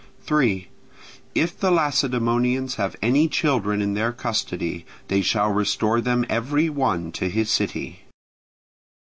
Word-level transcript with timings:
3. 0.23 0.67
If 1.35 1.59
the 1.59 1.69
Lacedaemonians 1.69 2.73
have 2.77 2.95
any 3.03 3.27
children 3.27 3.83
in 3.83 3.93
their 3.93 4.11
custody, 4.11 4.83
they 5.09 5.21
shall 5.21 5.51
restore 5.51 6.01
them 6.01 6.25
every 6.27 6.69
one 6.71 7.11
to 7.11 7.29
his 7.29 7.51
city. 7.51 7.99